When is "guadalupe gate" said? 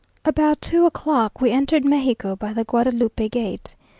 2.63-3.75